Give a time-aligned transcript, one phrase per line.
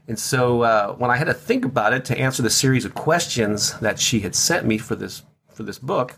[0.10, 2.96] And so uh, when I had to think about it to answer the series of
[2.96, 5.22] questions that she had sent me for this
[5.54, 6.18] for this book,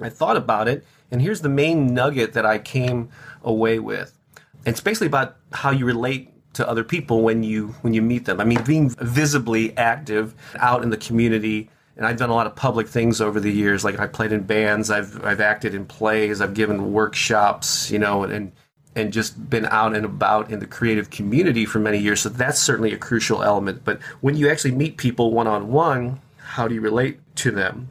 [0.00, 3.10] I thought about it, and here's the main nugget that I came
[3.44, 4.18] away with.
[4.64, 8.40] It's basically about how you relate to other people when you when you meet them.
[8.40, 11.68] I mean, being visibly active out in the community.
[11.98, 13.84] And I've done a lot of public things over the years.
[13.84, 18.22] Like I played in bands, I've I've acted in plays, I've given workshops, you know,
[18.22, 18.52] and and
[18.96, 22.20] just been out and about in the creative community for many years.
[22.20, 23.84] So that's certainly a crucial element.
[23.84, 27.90] But when you actually meet people one on one, how do you relate to them?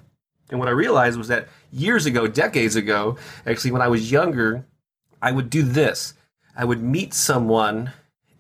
[0.49, 4.65] And what I realized was that years ago, decades ago, actually, when I was younger,
[5.21, 6.13] I would do this.
[6.55, 7.91] I would meet someone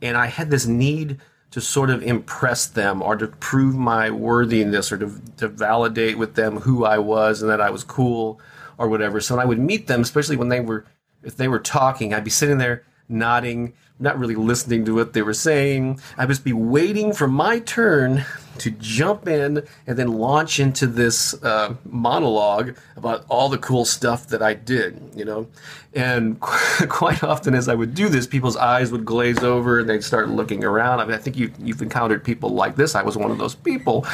[0.01, 1.19] and I had this need
[1.51, 6.35] to sort of impress them or to prove my worthiness or to, to validate with
[6.35, 8.39] them who I was and that I was cool
[8.77, 9.19] or whatever.
[9.19, 10.85] So I would meet them, especially when they were
[11.23, 15.21] if they were talking, I'd be sitting there nodding, not really listening to what they
[15.21, 15.99] were saying.
[16.17, 18.25] I'd just be waiting for my turn
[18.59, 24.27] to jump in and then launch into this uh, monologue about all the cool stuff
[24.27, 25.47] that I did, you know.
[25.93, 30.03] And quite often, as I would do this, people's eyes would glaze over and they'd
[30.03, 30.99] start looking around.
[30.99, 32.95] I mean, I think you, you've encountered people like this.
[32.95, 34.05] I was one of those people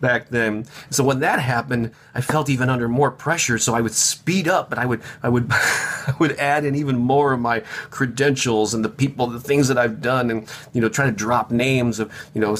[0.00, 0.66] back then.
[0.90, 3.58] So when that happened, I felt even under more pressure.
[3.58, 6.96] So I would speed up, and I would I would I would add in even
[6.96, 7.60] more of my
[7.90, 11.50] credentials and the people, the things that I've done, and you know, try to drop
[11.50, 12.56] names of you know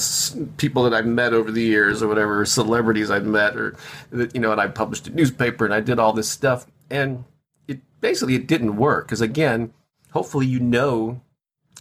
[0.56, 3.76] people that I've met over the years or whatever, celebrities I've met, or
[4.12, 7.24] you know, and I published a newspaper and I did all this stuff, and
[7.66, 9.72] it basically it didn't work because again,
[10.12, 11.20] hopefully you know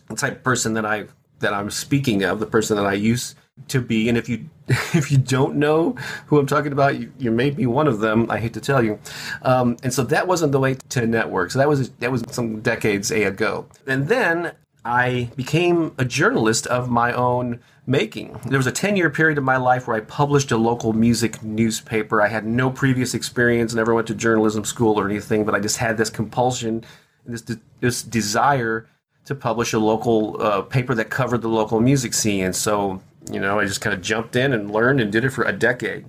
[0.08, 1.08] the type of person that I
[1.40, 3.36] that I'm speaking of, the person that I used
[3.68, 4.10] to be.
[4.10, 5.94] And if you if you don't know
[6.28, 8.30] who I'm talking about, you, you may be one of them.
[8.30, 9.00] I hate to tell you.
[9.42, 11.52] Um, and so that wasn't the way to network.
[11.52, 13.66] So that was that was some decades ago.
[13.86, 14.54] And then
[14.86, 18.40] I became a journalist of my own making.
[18.46, 21.44] There was a 10 year period of my life where I published a local music
[21.44, 22.22] newspaper.
[22.22, 25.78] I had no previous experience, never went to journalism school or anything, but I just
[25.78, 26.84] had this compulsion,
[27.26, 27.44] this,
[27.80, 28.88] this desire
[29.26, 32.46] to publish a local uh, paper that covered the local music scene.
[32.46, 33.02] And so
[33.32, 35.54] you know, I just kind of jumped in and learned and did it for a
[35.54, 36.06] decade.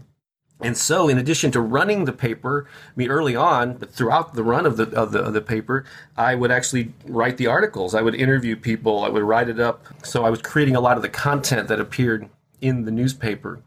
[0.60, 4.42] And so, in addition to running the paper, I mean, early on, but throughout the
[4.42, 5.84] run of the, of the of the paper,
[6.16, 7.94] I would actually write the articles.
[7.94, 9.04] I would interview people.
[9.04, 9.84] I would write it up.
[10.03, 12.28] So I was creating a lot of the content that appeared
[12.60, 13.62] in the newspaper.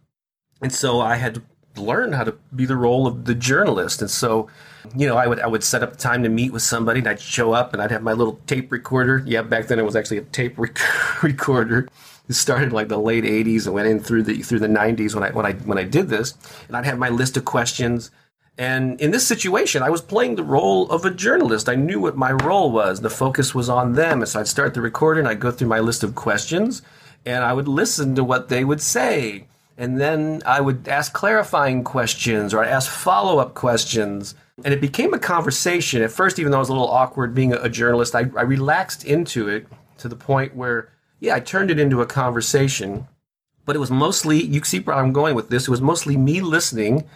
[0.62, 1.42] And so I had to
[1.82, 4.02] learn how to be the role of the journalist.
[4.02, 4.50] And so,
[4.94, 7.22] you know, I would I would set up time to meet with somebody, and I'd
[7.22, 9.24] show up, and I'd have my little tape recorder.
[9.26, 10.80] Yeah, back then it was actually a tape rec-
[11.24, 11.88] recorder
[12.30, 15.24] it started like the late 80s and went in through the through the 90s when
[15.24, 16.34] I when I when I did this
[16.68, 18.12] and I'd have my list of questions.
[18.58, 21.68] And in this situation I was playing the role of a journalist.
[21.68, 23.02] I knew what my role was.
[23.02, 24.22] The focus was on them.
[24.22, 26.82] And so I'd start the recording I'd go through my list of questions
[27.26, 29.48] and I would listen to what they would say.
[29.78, 34.36] And then I would ask clarifying questions or I'd ask follow-up questions.
[34.64, 36.02] And it became a conversation.
[36.02, 39.06] At first even though it was a little awkward being a, journalist I, I relaxed
[39.06, 39.66] into it
[40.00, 40.90] to the point where,
[41.22, 43.08] yeah, I turned it into a conversation,
[43.64, 46.42] but it was mostly, you see where I'm going with this, it was mostly me
[46.42, 47.08] listening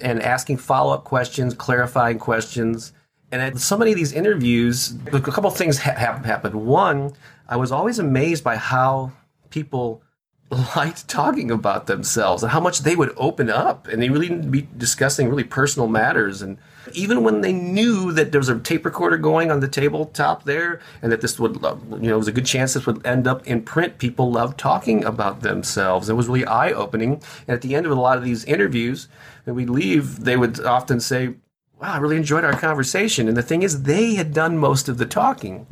[0.00, 2.92] and asking follow up questions, clarifying questions.
[3.32, 6.54] And at so many of these interviews, a couple things ha- happened.
[6.54, 7.14] One,
[7.48, 9.12] I was always amazed by how
[9.48, 10.02] people
[10.76, 14.68] liked talking about themselves and how much they would open up and they really be
[14.76, 16.58] discussing really personal matters and
[16.92, 20.80] even when they knew that there was a tape recorder going on the tabletop there
[21.02, 23.26] and that this would uh, you know it was a good chance this would end
[23.26, 26.08] up in print people loved talking about themselves.
[26.08, 27.22] It was really eye-opening.
[27.46, 29.08] And at the end of a lot of these interviews
[29.44, 31.34] when we leave they would often say
[31.80, 33.28] wow i really enjoyed our conversation.
[33.28, 35.66] And the thing is they had done most of the talking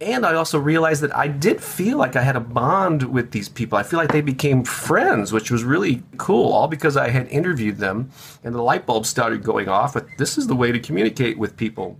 [0.00, 3.48] and I also realized that I did feel like I had a bond with these
[3.48, 3.78] people.
[3.78, 7.78] I feel like they became friends, which was really cool, all because I had interviewed
[7.78, 8.10] them
[8.44, 9.94] and the light bulb started going off.
[9.94, 11.98] But this is the way to communicate with people.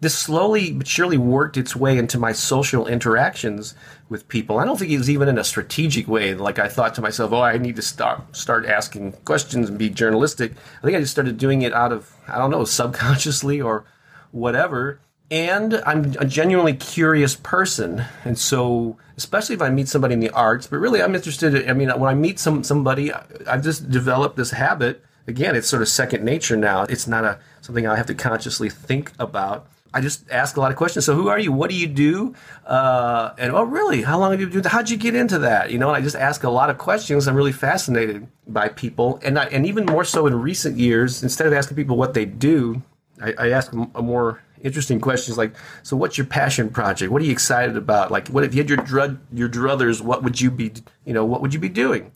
[0.00, 3.74] This slowly but surely worked its way into my social interactions
[4.08, 4.58] with people.
[4.58, 6.34] I don't think it was even in a strategic way.
[6.34, 9.90] Like I thought to myself, "Oh, I need to start start asking questions and be
[9.90, 13.84] journalistic." I think I just started doing it out of I don't know, subconsciously or
[14.32, 15.00] whatever
[15.32, 20.28] and I'm a genuinely curious person, and so especially if I meet somebody in the
[20.28, 21.54] arts, but really I'm interested.
[21.54, 23.10] In, I mean, when I meet some somebody,
[23.46, 25.02] I've just developed this habit.
[25.26, 26.82] Again, it's sort of second nature now.
[26.82, 29.68] It's not a something I have to consciously think about.
[29.94, 31.06] I just ask a lot of questions.
[31.06, 31.50] So, who are you?
[31.50, 32.34] What do you do?
[32.66, 34.02] Uh, and oh, really?
[34.02, 34.64] How long have you been doing?
[34.64, 35.70] How'd you get into that?
[35.70, 37.26] You know, and I just ask a lot of questions.
[37.26, 41.22] I'm really fascinated by people, and I, and even more so in recent years.
[41.22, 42.82] Instead of asking people what they do,
[43.22, 47.12] I, I ask a more interesting questions like, so what's your passion project?
[47.12, 48.10] What are you excited about?
[48.10, 50.72] Like, what if you had your drug, your druthers, what would you be,
[51.04, 52.12] you know, what would you be doing?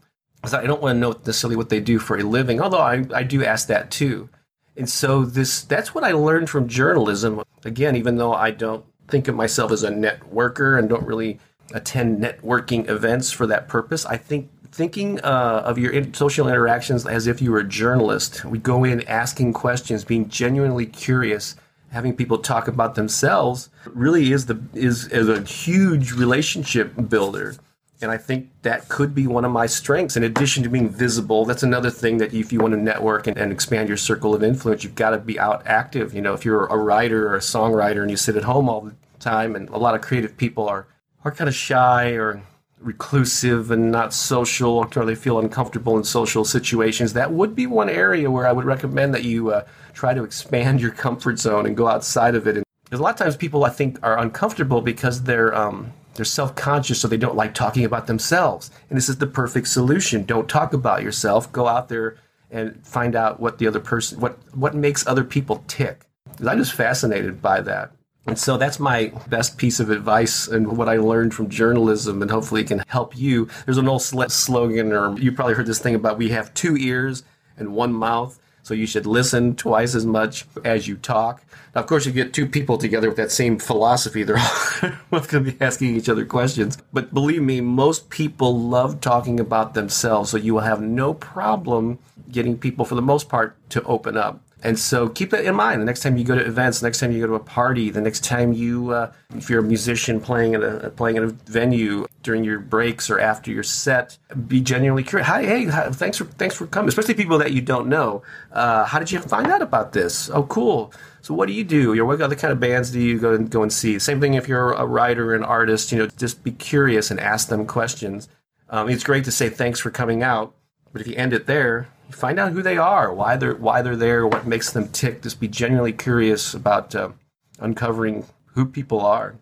[0.46, 3.04] So I don't want to know necessarily what they do for a living, although I,
[3.12, 4.28] I do ask that too.
[4.76, 7.42] And so this, that's what I learned from journalism.
[7.64, 11.40] Again, even though I don't think of myself as a networker and don't really
[11.72, 17.26] attend networking events for that purpose, I think thinking uh, of your social interactions as
[17.26, 18.44] if you were a journalist.
[18.44, 21.56] We go in asking questions, being genuinely curious,
[21.96, 27.56] having people talk about themselves really is the is, is a huge relationship builder.
[28.02, 30.14] And i think that could be one of my strengths.
[30.14, 33.38] In addition to being visible that's another thing that if you want to network and,
[33.38, 36.12] and expand your circle of influence you've got to be out active.
[36.12, 38.82] You know if you're a writer or a songwriter and you sit at home all
[38.82, 40.86] the time and a lot of creative people are
[41.24, 42.42] are kind of shy or
[42.86, 47.90] reclusive and not social or they feel uncomfortable in social situations that would be one
[47.90, 49.64] area where i would recommend that you uh,
[49.96, 52.56] try to expand your comfort zone and go outside of it.
[52.56, 57.00] And a lot of times people I think are uncomfortable because they're um, they're self-conscious,
[57.00, 58.70] so they don't like talking about themselves.
[58.88, 60.24] And this is the perfect solution.
[60.24, 61.50] Don't talk about yourself.
[61.52, 62.16] Go out there
[62.50, 66.04] and find out what the other person what what makes other people tick.
[66.46, 67.92] I'm just fascinated by that.
[68.26, 72.30] And so that's my best piece of advice and what I learned from journalism, and
[72.30, 73.48] hopefully it can help you.
[73.64, 77.22] There's an old slogan, or you probably heard this thing about we have two ears
[77.56, 78.38] and one mouth.
[78.64, 81.44] So you should listen twice as much as you talk.
[81.72, 84.24] Now, of course, you get two people together with that same philosophy.
[84.24, 84.34] They're
[85.10, 86.78] both going to be asking each other questions.
[86.92, 90.30] But believe me, most people love talking about themselves.
[90.30, 92.00] So you will have no problem
[92.32, 94.40] getting people, for the most part, to open up.
[94.62, 95.82] And so keep that in mind.
[95.82, 97.90] The next time you go to events, the next time you go to a party,
[97.90, 101.28] the next time you, uh, if you're a musician playing at a playing at a
[101.28, 104.16] venue during your breaks or after your set,
[104.48, 105.28] be genuinely curious.
[105.28, 106.88] Hi, hey, hi, thanks for thanks for coming.
[106.88, 108.22] Especially people that you don't know.
[108.50, 110.30] Uh, how did you find out about this?
[110.30, 110.92] Oh, cool.
[111.20, 111.92] So what do you do?
[112.00, 113.98] Or what other kind of bands do you go and go and see?
[113.98, 115.92] Same thing if you're a writer, an artist.
[115.92, 118.28] You know, just be curious and ask them questions.
[118.70, 120.54] Um, it's great to say thanks for coming out,
[120.92, 123.96] but if you end it there, find out who they are, why they're why they're
[123.96, 125.22] there, what makes them tick.
[125.22, 127.10] Just be genuinely curious about uh,
[127.58, 129.36] uncovering who people are,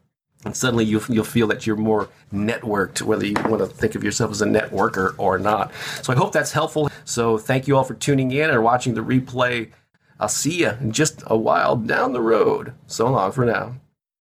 [0.45, 4.05] and suddenly you'll you'll feel that you're more networked, whether you want to think of
[4.05, 5.73] yourself as a networker or not.
[6.03, 6.91] So I hope that's helpful.
[7.05, 9.71] So thank you all for tuning in or watching the replay.
[10.19, 12.73] I'll see you in just a while down the road.
[12.87, 13.77] So long for now.